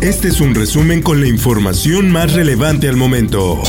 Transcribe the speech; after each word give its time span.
Este 0.00 0.28
es 0.28 0.40
un 0.40 0.54
resumen 0.54 1.02
con 1.02 1.20
la 1.20 1.28
información 1.28 2.10
más 2.10 2.32
relevante 2.32 2.88
al 2.88 2.96
momento. 2.96 3.62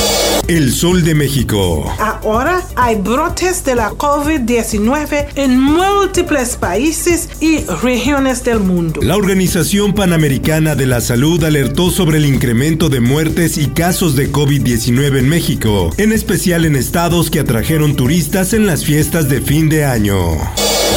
El 0.48 0.72
Sol 0.72 1.04
de 1.04 1.14
México. 1.14 1.94
Ahora 1.98 2.62
hay 2.74 2.96
brotes 2.96 3.62
de 3.64 3.74
la 3.74 3.90
COVID-19 3.90 5.26
en 5.34 5.60
múltiples 5.60 6.56
países 6.56 7.28
y 7.40 7.58
regiones 7.82 8.44
del 8.44 8.60
mundo. 8.60 9.02
La 9.02 9.18
Organización 9.18 9.92
Panamericana 9.92 10.74
de 10.74 10.86
la 10.86 11.02
Salud 11.02 11.44
alertó 11.44 11.90
sobre 11.90 12.16
el 12.16 12.24
incremento 12.24 12.88
de 12.88 13.00
muertes 13.00 13.58
y 13.58 13.66
casos 13.66 14.16
de 14.16 14.32
COVID-19 14.32 15.18
en 15.18 15.28
México, 15.28 15.90
en 15.98 16.12
especial 16.12 16.64
en 16.64 16.76
estados 16.76 17.30
que 17.30 17.40
atrajeron 17.40 17.94
turistas 17.94 18.54
en 18.54 18.66
las 18.66 18.86
fiestas 18.86 19.28
de 19.28 19.42
fin 19.42 19.68
de 19.68 19.84
año. 19.84 20.38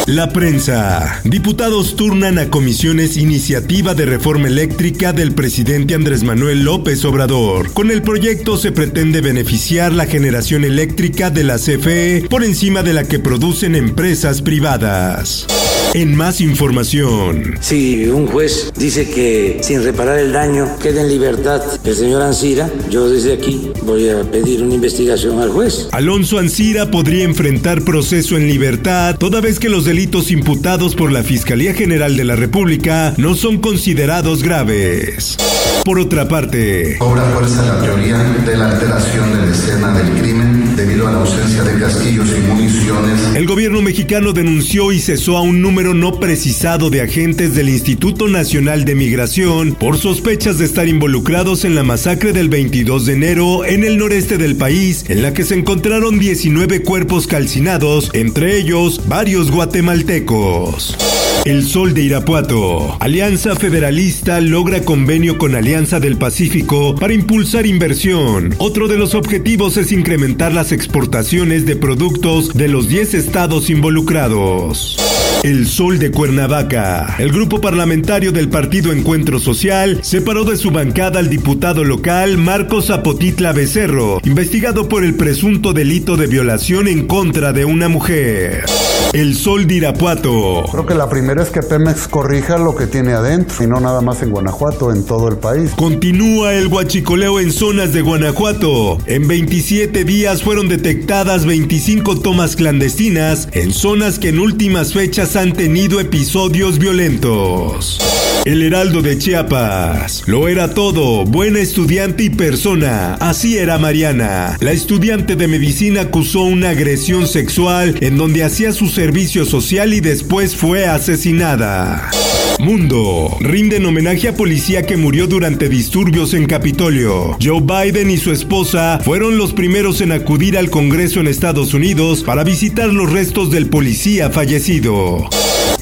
La 0.05 0.29
prensa. 0.29 1.19
Diputados 1.23 1.95
turnan 1.95 2.37
a 2.37 2.51
comisiones 2.51 3.17
iniciativa 3.17 3.95
de 3.95 4.05
reforma 4.05 4.47
eléctrica 4.47 5.13
del 5.13 5.33
presidente 5.33 5.95
Andrés 5.95 6.21
Manuel 6.21 6.63
López 6.63 7.03
Obrador. 7.05 7.73
Con 7.73 7.89
el 7.89 8.03
proyecto 8.03 8.57
se 8.57 8.71
pretende 8.71 9.21
beneficiar 9.21 9.93
la 9.93 10.05
generación 10.05 10.63
eléctrica 10.63 11.31
de 11.31 11.43
la 11.43 11.55
CFE 11.57 12.27
por 12.29 12.43
encima 12.43 12.83
de 12.83 12.93
la 12.93 13.05
que 13.05 13.17
producen 13.17 13.75
empresas 13.75 14.43
privadas. 14.43 15.47
En 15.95 16.13
más 16.13 16.41
información. 16.41 17.55
Si 17.61 18.05
un 18.09 18.27
juez 18.27 18.73
dice 18.77 19.09
que 19.09 19.59
sin 19.61 19.81
reparar 19.81 20.19
el 20.19 20.33
daño 20.33 20.77
queda 20.77 20.99
en 20.99 21.07
libertad 21.07 21.61
el 21.85 21.95
señor 21.95 22.21
Ansira, 22.21 22.69
yo 22.89 23.09
desde 23.09 23.31
aquí 23.31 23.71
voy 23.83 24.09
a 24.09 24.29
pedir 24.29 24.61
una 24.61 24.75
investigación 24.75 25.39
al 25.39 25.51
juez. 25.51 25.87
Alonso 25.93 26.37
Ancira 26.37 26.91
podría 26.91 27.23
enfrentar 27.23 27.81
proceso 27.83 28.35
en 28.35 28.45
libertad 28.45 29.15
toda 29.17 29.39
vez 29.39 29.57
que 29.57 29.69
los 29.69 29.85
delitos 29.85 30.31
imputados 30.31 30.95
por 30.95 31.13
la 31.13 31.23
Fiscalía 31.23 31.73
General 31.73 32.17
de 32.17 32.25
la 32.25 32.35
República 32.35 33.13
no 33.15 33.33
son 33.33 33.59
considerados 33.59 34.43
graves. 34.43 35.37
Por 35.85 35.99
otra 35.99 36.27
parte, 36.27 36.97
Cobra 36.97 37.23
fuerza 37.29 37.63
la 37.63 37.81
teoría 37.81 38.17
de 38.17 38.57
la 38.57 38.71
alteración 38.71 39.31
de 39.31 39.47
la 39.47 39.53
escena 39.53 39.93
del 39.93 40.19
crimen 40.19 40.75
debido 40.75 41.07
a 41.07 41.11
la 41.11 41.19
ausencia 41.19 41.63
de 41.63 41.79
casquillos 41.79 42.27
y 42.35 42.41
municiones. 42.41 43.35
el 43.35 43.45
gobierno 43.45 43.81
mexicano 43.81 44.33
denunció 44.33 44.91
y 44.91 44.99
cesó 44.99 45.37
a 45.37 45.41
un 45.41 45.61
número 45.61 45.84
no 45.93 46.19
precisado 46.19 46.89
de 46.89 47.01
agentes 47.01 47.53
del 47.53 47.69
Instituto 47.69 48.27
Nacional 48.27 48.85
de 48.85 48.95
Migración 48.95 49.73
por 49.73 49.97
sospechas 49.97 50.57
de 50.57 50.65
estar 50.65 50.87
involucrados 50.87 51.65
en 51.65 51.75
la 51.75 51.83
masacre 51.83 52.33
del 52.33 52.49
22 52.49 53.05
de 53.05 53.13
enero 53.13 53.65
en 53.65 53.83
el 53.83 53.97
noreste 53.97 54.37
del 54.37 54.55
país, 54.55 55.05
en 55.09 55.21
la 55.21 55.33
que 55.33 55.43
se 55.43 55.55
encontraron 55.55 56.17
19 56.17 56.81
cuerpos 56.81 57.27
calcinados, 57.27 58.09
entre 58.13 58.57
ellos 58.57 59.01
varios 59.07 59.51
guatemaltecos. 59.51 61.24
El 61.45 61.63
Sol 61.63 61.93
de 61.93 62.01
Irapuato. 62.01 62.97
Alianza 62.99 63.55
Federalista 63.55 64.41
logra 64.41 64.81
convenio 64.81 65.37
con 65.37 65.53
Alianza 65.53 65.99
del 65.99 66.17
Pacífico 66.17 66.95
para 66.95 67.13
impulsar 67.13 67.67
inversión. 67.67 68.55
Otro 68.57 68.87
de 68.87 68.97
los 68.97 69.13
objetivos 69.13 69.77
es 69.77 69.91
incrementar 69.91 70.53
las 70.53 70.71
exportaciones 70.71 71.67
de 71.67 71.75
productos 71.75 72.55
de 72.55 72.67
los 72.67 72.87
10 72.87 73.13
estados 73.13 73.69
involucrados. 73.69 74.97
El 75.43 75.67
Sol 75.67 75.99
de 75.99 76.09
Cuernavaca. 76.09 77.17
El 77.19 77.31
grupo 77.31 77.61
parlamentario 77.61 78.31
del 78.31 78.49
Partido 78.49 78.91
Encuentro 78.91 79.37
Social 79.37 79.99
separó 80.01 80.45
de 80.45 80.57
su 80.57 80.71
bancada 80.71 81.19
al 81.19 81.29
diputado 81.29 81.83
local 81.83 82.39
Marcos 82.39 82.87
Zapotitla 82.87 83.53
Becerro, 83.53 84.19
investigado 84.23 84.89
por 84.89 85.03
el 85.03 85.13
presunto 85.13 85.73
delito 85.73 86.17
de 86.17 86.25
violación 86.25 86.87
en 86.87 87.05
contra 87.05 87.53
de 87.53 87.65
una 87.65 87.87
mujer. 87.87 88.65
El 89.13 89.35
Sol 89.35 89.67
de 89.67 89.75
Irapuato. 89.75 90.63
Creo 90.71 90.85
que 90.87 90.95
la 90.95 91.07
primera 91.07 91.34
es 91.41 91.49
que 91.49 91.61
Pemex 91.61 92.07
corrija 92.07 92.57
lo 92.57 92.75
que 92.75 92.87
tiene 92.87 93.13
adentro 93.13 93.63
y 93.63 93.67
no 93.67 93.79
nada 93.79 94.01
más 94.01 94.21
en 94.21 94.29
Guanajuato, 94.29 94.91
en 94.91 95.05
todo 95.05 95.27
el 95.27 95.37
país. 95.37 95.71
Continúa 95.75 96.53
el 96.53 96.67
huachicoleo 96.67 97.39
en 97.39 97.51
zonas 97.51 97.93
de 97.93 98.01
Guanajuato. 98.01 98.97
En 99.05 99.27
27 99.27 100.03
días 100.03 100.43
fueron 100.43 100.69
detectadas 100.69 101.45
25 101.45 102.19
tomas 102.19 102.55
clandestinas 102.55 103.49
en 103.53 103.73
zonas 103.73 104.19
que 104.19 104.29
en 104.29 104.39
últimas 104.39 104.93
fechas 104.93 105.35
han 105.35 105.53
tenido 105.53 105.99
episodios 105.99 106.79
violentos. 106.79 107.99
El 108.45 108.61
Heraldo 108.61 109.01
de 109.01 109.17
Chiapas. 109.17 110.21
Lo 110.27 110.47
era 110.47 110.75
todo, 110.75 111.25
buena 111.25 111.57
estudiante 111.57 112.25
y 112.25 112.29
persona. 112.29 113.15
Así 113.15 113.57
era 113.57 113.79
Mariana. 113.79 114.55
La 114.59 114.71
estudiante 114.71 115.35
de 115.35 115.47
medicina 115.47 116.01
acusó 116.01 116.43
una 116.43 116.69
agresión 116.69 117.27
sexual 117.27 117.97
en 118.01 118.17
donde 118.17 118.43
hacía 118.43 118.71
su 118.71 118.87
servicio 118.87 119.45
social 119.45 119.95
y 119.95 119.99
después 119.99 120.55
fue 120.55 120.85
asesinada. 120.85 122.11
Mundo. 122.59 123.35
Rinden 123.39 123.83
homenaje 123.87 124.27
a 124.27 124.35
policía 124.35 124.85
que 124.85 124.95
murió 124.95 125.25
durante 125.25 125.67
disturbios 125.67 126.35
en 126.35 126.45
Capitolio. 126.45 127.37
Joe 127.43 127.61
Biden 127.61 128.11
y 128.11 128.17
su 128.17 128.31
esposa 128.31 128.99
fueron 129.03 129.39
los 129.39 129.53
primeros 129.53 130.01
en 130.01 130.11
acudir 130.11 130.55
al 130.55 130.69
Congreso 130.69 131.19
en 131.19 131.27
Estados 131.27 131.73
Unidos 131.73 132.23
para 132.23 132.43
visitar 132.43 132.93
los 132.93 133.11
restos 133.11 133.49
del 133.49 133.69
policía 133.69 134.29
fallecido. 134.29 135.27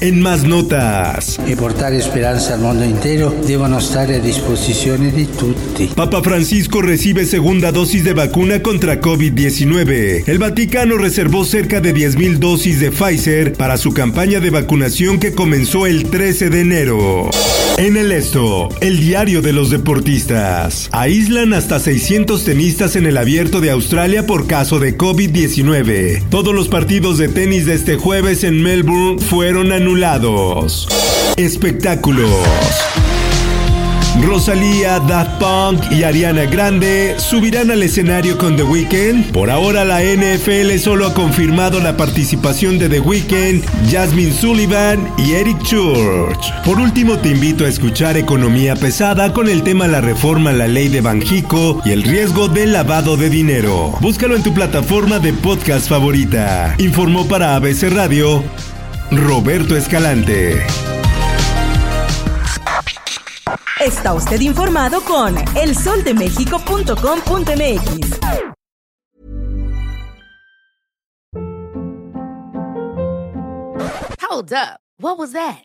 En 0.04 0.20
más 0.20 0.44
notas. 0.44 1.38
e 1.46 1.56
portare 1.56 1.98
speranza 2.02 2.52
al 2.52 2.60
mondo 2.60 2.84
intero 2.84 3.34
devono 3.42 3.80
stare 3.80 4.16
a 4.16 4.18
disposizione 4.18 5.10
di 5.10 5.30
tutti. 5.30 5.92
Papa 5.94 6.20
Francisco 6.20 6.82
recibe 6.82 7.24
segunda 7.24 7.70
dosis 7.70 8.02
de 8.02 8.12
vacuna 8.12 8.60
contra 8.60 9.00
COVID-19. 9.00 10.24
El 10.26 10.36
Vaticano 10.36 10.98
reservó 10.98 11.46
cerca 11.46 11.80
de 11.80 11.94
10.000 11.94 12.36
dosis 12.36 12.80
de 12.80 12.90
Pfizer 12.90 13.54
para 13.54 13.78
su 13.78 13.94
campaña 13.94 14.40
de 14.40 14.50
vacunación 14.50 15.18
que 15.18 15.32
comenzó 15.32 15.86
el 15.86 16.04
13 16.10 16.50
de 16.50 16.60
enero. 16.60 17.30
En 17.76 17.96
el 17.96 18.12
esto, 18.12 18.68
el 18.80 19.00
diario 19.00 19.42
de 19.42 19.52
los 19.52 19.68
deportistas. 19.70 20.88
Aíslan 20.92 21.52
hasta 21.54 21.80
600 21.80 22.44
tenistas 22.44 22.94
en 22.94 23.04
el 23.04 23.16
abierto 23.16 23.60
de 23.60 23.72
Australia 23.72 24.26
por 24.26 24.46
caso 24.46 24.78
de 24.78 24.96
COVID-19. 24.96 26.22
Todos 26.30 26.54
los 26.54 26.68
partidos 26.68 27.18
de 27.18 27.28
tenis 27.28 27.66
de 27.66 27.74
este 27.74 27.96
jueves 27.96 28.44
en 28.44 28.62
Melbourne 28.62 29.18
fueron 29.18 29.72
anulados. 29.72 30.86
Espectáculos. 31.36 32.30
Rosalía, 34.22 35.00
Daft 35.00 35.40
Punk 35.40 35.92
y 35.92 36.04
Ariana 36.04 36.44
Grande 36.44 37.16
subirán 37.18 37.70
al 37.70 37.82
escenario 37.82 38.38
con 38.38 38.56
The 38.56 38.62
Weeknd. 38.62 39.32
Por 39.32 39.50
ahora 39.50 39.84
la 39.84 40.02
NFL 40.02 40.76
solo 40.78 41.06
ha 41.06 41.14
confirmado 41.14 41.80
la 41.80 41.96
participación 41.96 42.78
de 42.78 42.88
The 42.88 43.00
Weeknd, 43.00 43.64
Jasmine 43.90 44.32
Sullivan 44.32 45.12
y 45.18 45.32
Eric 45.32 45.62
Church. 45.62 46.52
Por 46.64 46.78
último 46.78 47.18
te 47.18 47.30
invito 47.30 47.64
a 47.64 47.68
escuchar 47.68 48.16
Economía 48.16 48.76
Pesada 48.76 49.32
con 49.32 49.48
el 49.48 49.62
tema 49.62 49.88
La 49.88 50.00
reforma 50.00 50.50
a 50.50 50.54
la 50.54 50.68
ley 50.68 50.88
de 50.88 51.00
Banjico 51.00 51.82
y 51.84 51.90
el 51.90 52.02
riesgo 52.02 52.48
del 52.48 52.72
lavado 52.72 53.16
de 53.16 53.30
dinero. 53.30 53.94
Búscalo 54.00 54.36
en 54.36 54.42
tu 54.42 54.54
plataforma 54.54 55.18
de 55.18 55.32
podcast 55.32 55.88
favorita. 55.88 56.74
Informó 56.78 57.26
para 57.26 57.56
ABC 57.56 57.90
Radio 57.90 58.44
Roberto 59.10 59.76
Escalante. 59.76 60.62
Está 63.84 64.14
usted 64.14 64.40
informado 64.40 65.02
con 65.02 65.36
elsoldemexico.com.mx. 65.54 68.18
Hold 74.22 74.54
up. 74.54 74.80
What 74.96 75.18
was 75.18 75.32
that? 75.32 75.64